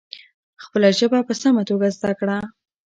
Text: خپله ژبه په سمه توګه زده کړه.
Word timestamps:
خپله 0.63 0.89
ژبه 0.97 1.19
په 1.27 1.33
سمه 1.41 1.61
توګه 1.69 1.87
زده 1.97 2.11
کړه. 2.19 2.37